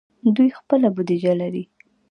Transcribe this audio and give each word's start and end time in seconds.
دوی 0.35 0.49
خپله 0.59 0.87
بودیجه 0.95 1.33
لري. 1.41 1.63